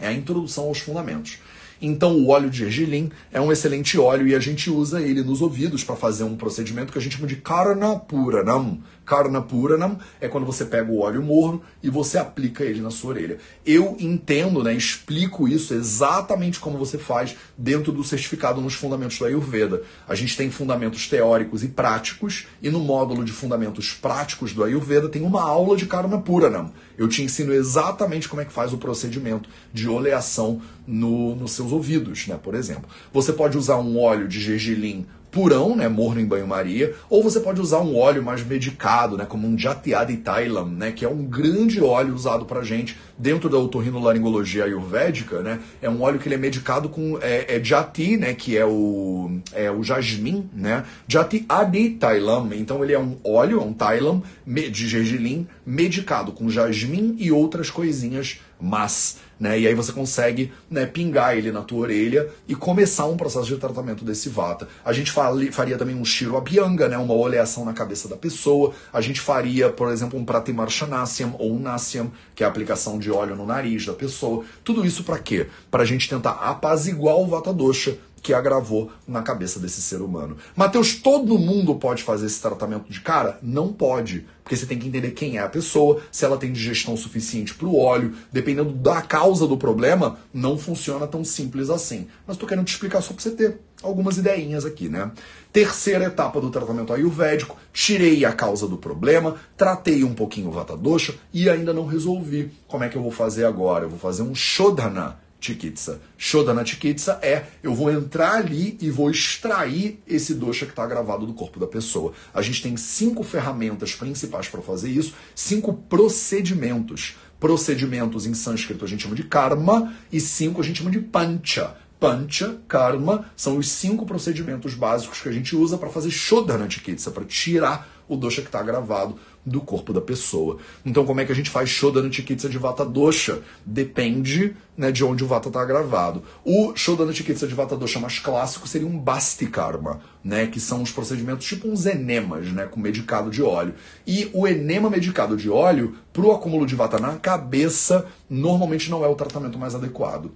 É 0.00 0.08
a 0.08 0.12
introdução 0.12 0.64
aos 0.64 0.80
fundamentos. 0.80 1.38
Então 1.84 2.16
o 2.16 2.28
óleo 2.28 2.48
de 2.48 2.58
gergelim 2.58 3.10
é 3.30 3.40
um 3.40 3.52
excelente 3.52 3.98
óleo 3.98 4.26
e 4.26 4.34
a 4.34 4.38
gente 4.38 4.70
usa 4.70 5.02
ele 5.02 5.22
nos 5.22 5.42
ouvidos 5.42 5.84
para 5.84 5.94
fazer 5.94 6.24
um 6.24 6.36
procedimento 6.36 6.92
que 6.92 6.98
a 6.98 7.00
gente 7.02 7.16
chama 7.16 7.28
de 7.28 7.36
Karna 7.36 7.98
Puranam. 7.98 8.78
Karna 9.04 9.42
Puranam 9.42 9.98
é 10.20 10.28
quando 10.28 10.46
você 10.46 10.64
pega 10.64 10.90
o 10.90 11.00
óleo 11.00 11.22
morno 11.22 11.62
e 11.82 11.90
você 11.90 12.18
aplica 12.18 12.64
ele 12.64 12.80
na 12.80 12.90
sua 12.90 13.10
orelha. 13.10 13.38
Eu 13.64 13.96
entendo, 14.00 14.62
né, 14.62 14.74
explico 14.74 15.46
isso 15.46 15.74
exatamente 15.74 16.58
como 16.58 16.78
você 16.78 16.98
faz 16.98 17.36
dentro 17.56 17.92
do 17.92 18.02
certificado 18.02 18.60
nos 18.60 18.74
fundamentos 18.74 19.18
da 19.18 19.26
Ayurveda. 19.26 19.82
A 20.08 20.14
gente 20.14 20.36
tem 20.36 20.50
fundamentos 20.50 21.08
teóricos 21.08 21.62
e 21.62 21.68
práticos 21.68 22.46
e 22.62 22.70
no 22.70 22.80
módulo 22.80 23.24
de 23.24 23.32
fundamentos 23.32 23.92
práticos 23.92 24.52
do 24.52 24.64
Ayurveda 24.64 25.08
tem 25.08 25.22
uma 25.22 25.42
aula 25.42 25.76
de 25.76 25.86
Karna 25.86 26.18
Puranam. 26.18 26.72
Eu 26.96 27.08
te 27.08 27.22
ensino 27.22 27.52
exatamente 27.52 28.28
como 28.28 28.40
é 28.42 28.44
que 28.44 28.52
faz 28.52 28.72
o 28.72 28.78
procedimento 28.78 29.48
de 29.72 29.88
oleação 29.88 30.62
no, 30.86 31.34
nos 31.34 31.52
seus 31.52 31.72
ouvidos, 31.72 32.26
né? 32.26 32.38
Por 32.40 32.54
exemplo, 32.54 32.88
você 33.12 33.32
pode 33.32 33.58
usar 33.58 33.76
um 33.76 34.00
óleo 34.00 34.28
de 34.28 34.40
gergelim 34.40 35.06
purão, 35.34 35.74
né, 35.74 35.88
morno 35.88 36.20
em 36.20 36.24
banho-maria, 36.24 36.94
ou 37.10 37.20
você 37.20 37.40
pode 37.40 37.60
usar 37.60 37.80
um 37.80 37.98
óleo 37.98 38.22
mais 38.22 38.46
medicado, 38.46 39.16
né, 39.16 39.26
como 39.28 39.48
um 39.48 39.58
Jatiadi 39.58 40.16
Thailam, 40.18 40.68
né, 40.68 40.92
que 40.92 41.04
é 41.04 41.08
um 41.08 41.24
grande 41.24 41.82
óleo 41.82 42.14
usado 42.14 42.44
pra 42.44 42.62
gente 42.62 42.96
dentro 43.16 43.48
da 43.48 43.58
otorrinolaringologia 43.58 44.64
ayurvédica, 44.64 45.40
né, 45.40 45.60
é 45.80 45.88
um 45.88 46.02
óleo 46.02 46.18
que 46.18 46.28
ele 46.28 46.34
é 46.34 46.38
medicado 46.38 46.88
com 46.88 47.18
é, 47.20 47.56
é 47.56 47.62
Jati, 47.62 48.16
né, 48.16 48.34
que 48.34 48.56
é 48.56 48.64
o, 48.66 49.38
é 49.52 49.70
o 49.70 49.82
jasmim, 49.82 50.48
né, 50.52 50.84
Jati 51.06 51.44
Adi 51.48 51.90
Thailam, 51.90 52.50
então 52.54 52.82
ele 52.82 52.92
é 52.92 52.98
um 52.98 53.16
óleo, 53.24 53.60
é 53.60 53.62
um 53.62 53.72
Thailam 53.72 54.22
de 54.46 54.88
gergelim 54.88 55.46
medicado 55.64 56.32
com 56.32 56.48
jasmim 56.48 57.16
e 57.18 57.30
outras 57.30 57.70
coisinhas 57.70 58.38
mas, 58.64 59.18
né? 59.38 59.58
E 59.60 59.66
aí 59.66 59.74
você 59.74 59.92
consegue 59.92 60.52
né, 60.70 60.86
pingar 60.86 61.36
ele 61.36 61.52
na 61.52 61.60
tua 61.60 61.80
orelha 61.80 62.28
e 62.48 62.54
começar 62.54 63.04
um 63.04 63.16
processo 63.16 63.46
de 63.46 63.56
tratamento 63.56 64.04
desse 64.04 64.28
vata. 64.28 64.66
A 64.82 64.92
gente 64.92 65.12
faria 65.12 65.76
também 65.76 65.94
um 65.94 66.04
shiro 66.04 66.36
abhyanga, 66.36 66.88
né? 66.88 66.96
Uma 66.96 67.14
oleação 67.14 67.64
na 67.64 67.74
cabeça 67.74 68.08
da 68.08 68.16
pessoa. 68.16 68.72
A 68.92 69.02
gente 69.02 69.20
faria, 69.20 69.68
por 69.68 69.90
exemplo, 69.90 70.18
um 70.18 70.24
pratimarshanasiam 70.24 71.36
ou 71.38 71.54
um 71.54 71.58
nasyam, 71.58 72.10
que 72.34 72.42
é 72.42 72.46
a 72.46 72.48
aplicação 72.48 72.98
de 72.98 73.03
óleo 73.10 73.36
no 73.36 73.46
nariz 73.46 73.86
da 73.86 73.92
pessoa. 73.92 74.44
Tudo 74.62 74.84
isso 74.84 75.04
para 75.04 75.18
quê? 75.18 75.46
Para 75.70 75.82
a 75.82 75.86
gente 75.86 76.08
tentar 76.08 76.32
apaziguar 76.32 77.16
o 77.16 77.26
vata 77.26 77.52
dosha 77.52 77.98
que 78.24 78.32
agravou 78.32 78.90
na 79.06 79.20
cabeça 79.20 79.60
desse 79.60 79.82
ser 79.82 80.00
humano. 80.00 80.38
Mateus, 80.56 80.94
todo 80.94 81.38
mundo 81.38 81.74
pode 81.74 82.02
fazer 82.02 82.24
esse 82.24 82.40
tratamento 82.40 82.90
de 82.90 83.02
cara? 83.02 83.38
Não 83.42 83.70
pode, 83.70 84.26
porque 84.42 84.56
você 84.56 84.64
tem 84.64 84.78
que 84.78 84.88
entender 84.88 85.10
quem 85.10 85.36
é 85.36 85.42
a 85.42 85.48
pessoa, 85.48 86.00
se 86.10 86.24
ela 86.24 86.38
tem 86.38 86.50
digestão 86.50 86.96
suficiente 86.96 87.54
para 87.54 87.68
o 87.68 87.78
óleo, 87.78 88.14
dependendo 88.32 88.72
da 88.72 89.02
causa 89.02 89.46
do 89.46 89.58
problema, 89.58 90.18
não 90.32 90.56
funciona 90.56 91.06
tão 91.06 91.22
simples 91.22 91.68
assim. 91.68 92.08
Mas 92.26 92.36
estou 92.36 92.48
querendo 92.48 92.64
te 92.64 92.72
explicar 92.72 93.02
só 93.02 93.12
para 93.12 93.22
você 93.22 93.30
ter 93.32 93.60
algumas 93.84 94.16
ideinhas 94.18 94.64
aqui, 94.64 94.88
né? 94.88 95.10
Terceira 95.52 96.06
etapa 96.06 96.40
do 96.40 96.50
tratamento 96.50 96.92
ayurvédico, 96.92 97.56
tirei 97.72 98.24
a 98.24 98.32
causa 98.32 98.66
do 98.66 98.76
problema, 98.76 99.36
tratei 99.56 100.02
um 100.02 100.14
pouquinho 100.14 100.48
o 100.48 100.52
vata 100.52 100.76
dosha 100.76 101.14
e 101.32 101.48
ainda 101.48 101.72
não 101.72 101.86
resolvi. 101.86 102.50
Como 102.66 102.82
é 102.82 102.88
que 102.88 102.96
eu 102.96 103.02
vou 103.02 103.12
fazer 103.12 103.44
agora? 103.44 103.84
Eu 103.84 103.90
vou 103.90 103.98
fazer 103.98 104.22
um 104.22 104.34
shodhana 104.34 105.22
Chikitsa. 105.44 106.00
Shodhana 106.16 106.64
Chikitsa 106.64 107.18
é 107.22 107.44
eu 107.62 107.74
vou 107.74 107.90
entrar 107.90 108.36
ali 108.36 108.78
e 108.80 108.90
vou 108.90 109.10
extrair 109.10 110.02
esse 110.06 110.34
dosha 110.34 110.64
que 110.64 110.72
está 110.72 110.86
gravado 110.86 111.26
do 111.26 111.34
corpo 111.34 111.60
da 111.60 111.66
pessoa. 111.66 112.14
A 112.32 112.40
gente 112.40 112.62
tem 112.62 112.76
cinco 112.76 113.22
ferramentas 113.22 113.94
principais 113.94 114.48
para 114.48 114.62
fazer 114.62 114.90
isso, 114.90 115.14
cinco 115.34 115.74
procedimentos. 115.74 117.16
Procedimentos 117.38 118.24
em 118.24 118.32
sânscrito 118.32 118.86
a 118.86 118.88
gente 118.88 119.02
chama 119.02 119.14
de 119.14 119.24
karma 119.24 119.92
e 120.10 120.18
cinco 120.18 120.62
a 120.62 120.64
gente 120.64 120.78
chama 120.78 120.90
de 120.90 121.00
pancha. 121.00 121.76
Pancha, 122.04 122.58
Karma, 122.68 123.24
são 123.34 123.56
os 123.56 123.70
cinco 123.70 124.04
procedimentos 124.04 124.74
básicos 124.74 125.22
que 125.22 125.28
a 125.30 125.32
gente 125.32 125.56
usa 125.56 125.78
para 125.78 125.88
fazer 125.88 126.10
Shodhana 126.10 126.68
Chikitsa, 126.68 127.10
para 127.10 127.24
tirar 127.24 127.88
o 128.06 128.14
dosha 128.14 128.42
que 128.42 128.48
está 128.48 128.62
gravado 128.62 129.16
do 129.46 129.62
corpo 129.62 129.90
da 129.90 130.02
pessoa. 130.02 130.58
Então, 130.84 131.06
como 131.06 131.22
é 131.22 131.24
que 131.24 131.32
a 131.32 131.34
gente 131.34 131.48
faz 131.48 131.70
Shodhana 131.70 132.12
Chikitsa 132.12 132.46
de 132.46 132.58
Vata 132.58 132.84
Dosha? 132.84 133.40
Depende 133.64 134.54
né, 134.76 134.92
de 134.92 135.02
onde 135.02 135.24
o 135.24 135.26
Vata 135.26 135.48
está 135.48 135.64
gravado. 135.64 136.22
O 136.44 136.76
Shodhana 136.76 137.10
Chikitsa 137.10 137.46
de 137.46 137.54
Vata 137.54 137.74
Dosha 137.74 137.98
mais 137.98 138.18
clássico 138.18 138.68
seria 138.68 138.86
um 138.86 138.98
Basti 138.98 139.46
Karma, 139.46 140.02
né, 140.22 140.46
que 140.46 140.60
são 140.60 140.82
os 140.82 140.92
procedimentos 140.92 141.46
tipo 141.46 141.66
uns 141.66 141.86
enemas, 141.86 142.52
né, 142.52 142.66
com 142.66 142.78
medicado 142.78 143.30
de 143.30 143.42
óleo. 143.42 143.74
E 144.06 144.28
o 144.34 144.46
enema 144.46 144.90
medicado 144.90 145.38
de 145.38 145.48
óleo, 145.48 145.96
para 146.12 146.26
o 146.26 146.32
acúmulo 146.32 146.66
de 146.66 146.74
Vata 146.74 146.98
na 146.98 147.16
cabeça, 147.16 148.04
normalmente 148.28 148.90
não 148.90 149.02
é 149.02 149.08
o 149.08 149.14
tratamento 149.14 149.58
mais 149.58 149.74
adequado 149.74 150.30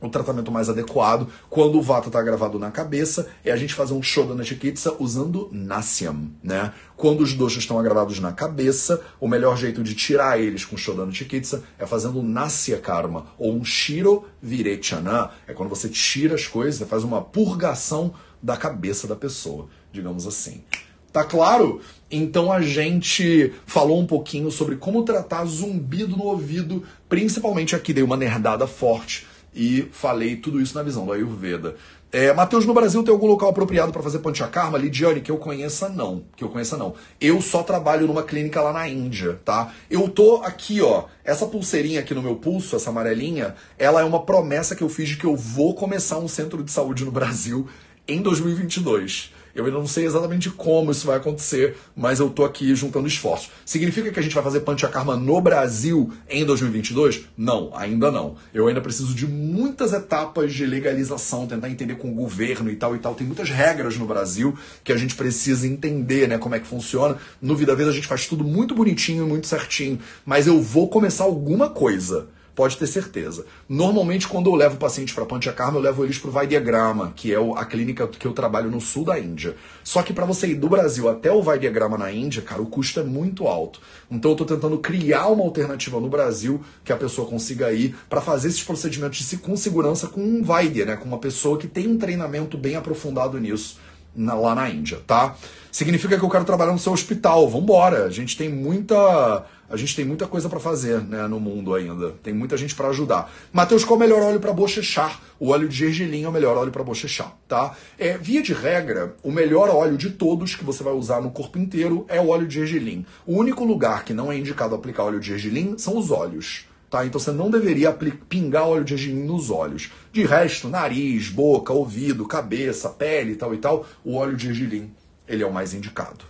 o 0.00 0.08
tratamento 0.08 0.52
mais 0.52 0.68
adequado 0.68 1.28
quando 1.48 1.78
o 1.78 1.82
vata 1.82 2.08
está 2.08 2.22
gravado 2.22 2.58
na 2.58 2.70
cabeça 2.70 3.28
é 3.44 3.50
a 3.50 3.56
gente 3.56 3.74
fazer 3.74 3.94
um 3.94 4.02
Shodhana 4.02 4.44
Chikitsa 4.44 4.94
usando 4.98 5.48
Nasyam, 5.50 6.30
né? 6.42 6.72
Quando 6.96 7.22
os 7.22 7.32
doshas 7.34 7.62
estão 7.62 7.78
agravados 7.78 8.20
na 8.20 8.32
cabeça, 8.32 9.00
o 9.20 9.26
melhor 9.26 9.56
jeito 9.56 9.82
de 9.82 9.94
tirar 9.94 10.38
eles 10.38 10.64
com 10.64 10.76
Shodhana 10.76 11.12
Chikitsa 11.12 11.64
é 11.78 11.86
fazendo 11.86 12.22
Nasya 12.22 12.78
Karma 12.78 13.26
ou 13.38 13.54
um 13.54 13.64
Shiro 13.64 14.26
Virechana, 14.42 15.30
é 15.46 15.52
quando 15.52 15.70
você 15.70 15.88
tira 15.88 16.34
as 16.34 16.46
coisas, 16.46 16.76
você 16.76 16.86
faz 16.86 17.02
uma 17.02 17.20
purgação 17.20 18.14
da 18.42 18.56
cabeça 18.56 19.06
da 19.08 19.16
pessoa, 19.16 19.68
digamos 19.90 20.26
assim. 20.26 20.62
Tá 21.10 21.22
claro? 21.22 21.80
Então 22.10 22.52
a 22.52 22.60
gente 22.60 23.52
falou 23.64 24.00
um 24.00 24.06
pouquinho 24.06 24.50
sobre 24.50 24.76
como 24.76 25.04
tratar 25.04 25.44
zumbido 25.44 26.16
no 26.16 26.24
ouvido, 26.24 26.82
principalmente 27.08 27.76
aqui 27.76 27.92
dei 27.92 28.02
uma 28.02 28.16
nerdada 28.16 28.66
forte 28.66 29.24
e 29.54 29.88
falei 29.92 30.36
tudo 30.36 30.60
isso 30.60 30.74
na 30.74 30.82
visão 30.82 31.06
do 31.06 31.12
Ayurveda. 31.12 31.76
É, 32.16 32.32
Matheus, 32.32 32.64
no 32.64 32.72
Brasil 32.72 33.02
tem 33.02 33.12
algum 33.12 33.26
local 33.26 33.48
apropriado 33.48 33.90
para 33.90 34.00
fazer 34.00 34.20
panchakarma? 34.20 34.78
Lidiane, 34.78 35.20
que 35.20 35.32
eu 35.32 35.36
conheça 35.36 35.88
não, 35.88 36.22
que 36.36 36.44
eu 36.44 36.48
conheça 36.48 36.76
não. 36.76 36.94
Eu 37.20 37.40
só 37.40 37.64
trabalho 37.64 38.06
numa 38.06 38.22
clínica 38.22 38.62
lá 38.62 38.72
na 38.72 38.88
Índia, 38.88 39.40
tá? 39.44 39.72
Eu 39.90 40.08
tô 40.08 40.36
aqui, 40.36 40.80
ó, 40.80 41.06
essa 41.24 41.44
pulseirinha 41.44 41.98
aqui 41.98 42.14
no 42.14 42.22
meu 42.22 42.36
pulso, 42.36 42.76
essa 42.76 42.90
amarelinha, 42.90 43.56
ela 43.76 44.00
é 44.00 44.04
uma 44.04 44.22
promessa 44.24 44.76
que 44.76 44.82
eu 44.84 44.88
fiz 44.88 45.08
de 45.08 45.16
que 45.16 45.24
eu 45.24 45.34
vou 45.34 45.74
começar 45.74 46.18
um 46.18 46.28
centro 46.28 46.62
de 46.62 46.70
saúde 46.70 47.04
no 47.04 47.10
Brasil 47.10 47.66
em 48.06 48.22
2022. 48.22 49.32
Eu 49.54 49.64
ainda 49.64 49.78
não 49.78 49.86
sei 49.86 50.04
exatamente 50.04 50.50
como 50.50 50.90
isso 50.90 51.06
vai 51.06 51.16
acontecer, 51.16 51.76
mas 51.94 52.18
eu 52.18 52.28
tô 52.28 52.44
aqui 52.44 52.74
juntando 52.74 53.06
esforços. 53.06 53.50
Significa 53.64 54.10
que 54.10 54.18
a 54.18 54.22
gente 54.22 54.34
vai 54.34 54.42
fazer 54.42 54.60
Panchakarma 54.60 55.16
no 55.16 55.40
Brasil 55.40 56.12
em 56.28 56.44
2022? 56.44 57.26
Não, 57.36 57.70
ainda 57.74 58.10
não. 58.10 58.34
Eu 58.52 58.66
ainda 58.66 58.80
preciso 58.80 59.14
de 59.14 59.26
muitas 59.26 59.92
etapas 59.92 60.52
de 60.52 60.66
legalização, 60.66 61.46
tentar 61.46 61.70
entender 61.70 61.94
com 61.94 62.10
o 62.10 62.14
governo 62.14 62.68
e 62.70 62.76
tal 62.76 62.96
e 62.96 62.98
tal. 62.98 63.14
Tem 63.14 63.26
muitas 63.26 63.48
regras 63.48 63.96
no 63.96 64.06
Brasil 64.06 64.58
que 64.82 64.92
a 64.92 64.96
gente 64.96 65.14
precisa 65.14 65.66
entender, 65.66 66.26
né, 66.26 66.36
como 66.36 66.54
é 66.54 66.58
que 66.58 66.66
funciona. 66.66 67.16
No 67.40 67.54
Vida 67.54 67.76
Vez 67.76 67.88
a 67.88 67.92
gente 67.92 68.06
faz 68.06 68.26
tudo 68.26 68.42
muito 68.42 68.74
bonitinho, 68.74 69.26
muito 69.26 69.46
certinho, 69.46 70.00
mas 70.26 70.46
eu 70.46 70.60
vou 70.60 70.88
começar 70.88 71.24
alguma 71.24 71.70
coisa 71.70 72.28
pode 72.54 72.76
ter 72.76 72.86
certeza. 72.86 73.44
Normalmente, 73.68 74.28
quando 74.28 74.48
eu 74.48 74.54
levo 74.54 74.76
pacientes 74.76 75.14
para 75.14 75.26
Panchakarma, 75.26 75.78
eu 75.78 75.82
levo 75.82 76.04
eles 76.04 76.18
para 76.18 76.28
o 76.28 76.32
Vaidiagrama, 76.32 77.12
que 77.16 77.32
é 77.32 77.36
a 77.36 77.64
clínica 77.64 78.06
que 78.06 78.26
eu 78.26 78.32
trabalho 78.32 78.70
no 78.70 78.80
sul 78.80 79.04
da 79.04 79.18
Índia. 79.18 79.56
Só 79.82 80.02
que 80.02 80.12
para 80.12 80.24
você 80.24 80.48
ir 80.48 80.54
do 80.54 80.68
Brasil 80.68 81.08
até 81.08 81.32
o 81.32 81.42
Vaidiagrama 81.42 81.98
na 81.98 82.12
Índia, 82.12 82.42
cara, 82.42 82.62
o 82.62 82.66
custo 82.66 83.00
é 83.00 83.02
muito 83.02 83.46
alto. 83.46 83.80
Então 84.10 84.30
eu 84.30 84.34
estou 84.34 84.46
tentando 84.46 84.78
criar 84.78 85.26
uma 85.28 85.44
alternativa 85.44 86.00
no 86.00 86.08
Brasil 86.08 86.60
que 86.84 86.92
a 86.92 86.96
pessoa 86.96 87.28
consiga 87.28 87.72
ir 87.72 87.96
para 88.08 88.20
fazer 88.20 88.48
esses 88.48 88.62
procedimentos 88.62 89.34
com 89.40 89.56
segurança 89.56 90.06
com 90.06 90.20
um 90.20 90.42
Vaidya, 90.42 90.84
né? 90.84 90.96
Com 90.96 91.06
uma 91.06 91.18
pessoa 91.18 91.58
que 91.58 91.66
tem 91.66 91.88
um 91.88 91.98
treinamento 91.98 92.56
bem 92.56 92.76
aprofundado 92.76 93.38
nisso 93.38 93.78
na, 94.14 94.34
lá 94.34 94.54
na 94.54 94.68
Índia, 94.68 95.00
tá? 95.06 95.36
Significa 95.74 96.16
que 96.16 96.24
eu 96.24 96.30
quero 96.30 96.44
trabalhar 96.44 96.72
no 96.72 96.78
seu 96.78 96.92
hospital. 96.92 97.48
Vambora. 97.48 98.04
A 98.04 98.10
gente 98.10 98.36
tem 98.36 98.48
muita. 98.48 99.44
A 99.68 99.76
gente 99.76 99.96
tem 99.96 100.04
muita 100.04 100.24
coisa 100.26 100.48
para 100.48 100.60
fazer 100.60 101.00
né, 101.00 101.26
no 101.26 101.40
mundo 101.40 101.74
ainda. 101.74 102.12
Tem 102.22 102.32
muita 102.32 102.56
gente 102.56 102.76
para 102.76 102.88
ajudar. 102.90 103.32
Matheus, 103.52 103.84
qual 103.84 103.98
é 104.00 104.04
o 104.04 104.08
melhor 104.08 104.22
óleo 104.22 104.38
para 104.38 104.52
bochechar? 104.52 105.20
O 105.40 105.48
óleo 105.48 105.68
de 105.68 105.74
gergelim 105.74 106.22
é 106.22 106.28
o 106.28 106.32
melhor 106.32 106.56
óleo 106.56 106.70
para 106.70 106.84
bochechar, 106.84 107.34
tá? 107.48 107.74
É, 107.98 108.16
via 108.16 108.40
de 108.40 108.52
regra, 108.52 109.16
o 109.20 109.32
melhor 109.32 109.68
óleo 109.68 109.96
de 109.96 110.10
todos 110.10 110.54
que 110.54 110.64
você 110.64 110.84
vai 110.84 110.92
usar 110.92 111.20
no 111.20 111.32
corpo 111.32 111.58
inteiro 111.58 112.04
é 112.08 112.20
o 112.20 112.28
óleo 112.28 112.46
de 112.46 112.54
gergelim. 112.54 113.04
O 113.26 113.36
único 113.36 113.64
lugar 113.64 114.04
que 114.04 114.14
não 114.14 114.30
é 114.30 114.38
indicado 114.38 114.76
aplicar 114.76 115.04
óleo 115.04 115.18
de 115.18 115.26
gergelim 115.26 115.76
são 115.76 115.98
os 115.98 116.12
olhos. 116.12 116.66
Tá? 116.94 117.04
Então 117.04 117.18
você 117.18 117.32
não 117.32 117.50
deveria 117.50 117.92
pingar 118.28 118.68
óleo 118.68 118.84
de 118.84 118.96
gergelim 118.96 119.24
nos 119.24 119.50
olhos. 119.50 119.90
De 120.12 120.24
resto, 120.24 120.68
nariz, 120.68 121.28
boca, 121.28 121.72
ouvido, 121.72 122.24
cabeça, 122.24 122.88
pele 122.88 123.34
tal 123.34 123.52
e 123.52 123.58
tal, 123.58 123.84
o 124.04 124.14
óleo 124.14 124.36
de 124.36 124.46
gergelim 124.46 124.92
ele 125.26 125.42
é 125.42 125.46
o 125.46 125.52
mais 125.52 125.74
indicado. 125.74 126.24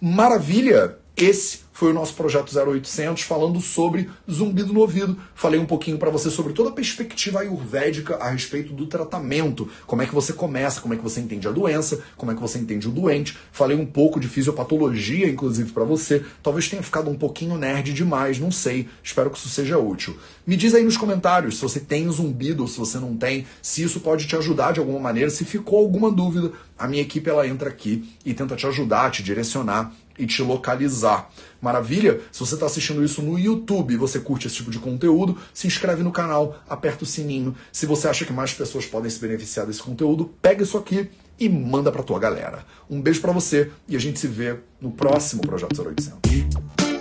Maravilha! 0.00 0.98
Esse 1.16 1.63
foi 1.74 1.90
o 1.90 1.92
nosso 1.92 2.14
projeto 2.14 2.56
0800 2.56 3.24
falando 3.24 3.60
sobre 3.60 4.08
zumbido 4.30 4.72
no 4.72 4.80
ouvido. 4.80 5.18
Falei 5.34 5.58
um 5.58 5.66
pouquinho 5.66 5.98
para 5.98 6.08
você 6.08 6.30
sobre 6.30 6.52
toda 6.52 6.70
a 6.70 6.72
perspectiva 6.72 7.40
ayurvédica 7.40 8.14
a 8.14 8.30
respeito 8.30 8.72
do 8.72 8.86
tratamento, 8.86 9.68
como 9.84 10.00
é 10.00 10.06
que 10.06 10.14
você 10.14 10.32
começa, 10.32 10.80
como 10.80 10.94
é 10.94 10.96
que 10.96 11.02
você 11.02 11.20
entende 11.20 11.48
a 11.48 11.50
doença, 11.50 12.00
como 12.16 12.30
é 12.30 12.34
que 12.34 12.40
você 12.40 12.60
entende 12.60 12.86
o 12.86 12.92
doente. 12.92 13.36
Falei 13.50 13.76
um 13.76 13.84
pouco 13.84 14.20
de 14.20 14.28
fisiopatologia, 14.28 15.28
inclusive 15.28 15.72
para 15.72 15.82
você. 15.82 16.24
Talvez 16.44 16.68
tenha 16.68 16.82
ficado 16.82 17.10
um 17.10 17.16
pouquinho 17.16 17.58
nerd 17.58 17.92
demais, 17.92 18.38
não 18.38 18.52
sei. 18.52 18.88
Espero 19.02 19.28
que 19.28 19.36
isso 19.36 19.48
seja 19.48 19.76
útil. 19.76 20.16
Me 20.46 20.56
diz 20.56 20.74
aí 20.74 20.84
nos 20.84 20.96
comentários 20.96 21.56
se 21.56 21.62
você 21.62 21.80
tem 21.80 22.08
zumbido 22.08 22.62
ou 22.62 22.68
se 22.68 22.78
você 22.78 23.00
não 23.00 23.16
tem, 23.16 23.46
se 23.60 23.82
isso 23.82 23.98
pode 23.98 24.28
te 24.28 24.36
ajudar 24.36 24.72
de 24.72 24.78
alguma 24.78 25.00
maneira, 25.00 25.28
se 25.28 25.44
ficou 25.44 25.80
alguma 25.80 26.08
dúvida, 26.08 26.52
a 26.78 26.86
minha 26.86 27.02
equipe 27.02 27.28
ela 27.28 27.48
entra 27.48 27.68
aqui 27.68 28.14
e 28.24 28.32
tenta 28.32 28.54
te 28.54 28.64
ajudar, 28.64 29.10
te 29.10 29.24
direcionar 29.24 29.92
e 30.18 30.26
te 30.26 30.42
localizar. 30.42 31.30
Maravilha? 31.64 32.20
Se 32.30 32.40
você 32.40 32.54
está 32.54 32.66
assistindo 32.66 33.02
isso 33.02 33.22
no 33.22 33.38
YouTube 33.38 33.94
e 33.94 33.96
você 33.96 34.20
curte 34.20 34.46
esse 34.46 34.56
tipo 34.56 34.70
de 34.70 34.78
conteúdo, 34.78 35.38
se 35.54 35.66
inscreve 35.66 36.02
no 36.02 36.12
canal, 36.12 36.62
aperta 36.68 37.04
o 37.04 37.06
sininho. 37.06 37.56
Se 37.72 37.86
você 37.86 38.06
acha 38.06 38.26
que 38.26 38.32
mais 38.34 38.52
pessoas 38.52 38.84
podem 38.84 39.10
se 39.10 39.18
beneficiar 39.18 39.66
desse 39.66 39.82
conteúdo, 39.82 40.30
pega 40.42 40.62
isso 40.62 40.76
aqui 40.76 41.08
e 41.40 41.48
manda 41.48 41.90
para 41.90 42.02
tua 42.02 42.18
galera. 42.18 42.66
Um 42.88 43.00
beijo 43.00 43.22
para 43.22 43.32
você 43.32 43.70
e 43.88 43.96
a 43.96 43.98
gente 43.98 44.20
se 44.20 44.28
vê 44.28 44.58
no 44.78 44.90
próximo 44.90 45.40
Projeto 45.40 45.80
0800. 45.82 46.93